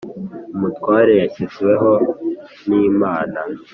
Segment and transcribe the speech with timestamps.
[0.55, 1.91] Umutware yashyizweho
[2.67, 3.39] n ‘Imana